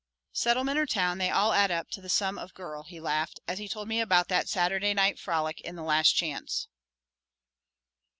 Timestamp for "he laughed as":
2.81-3.59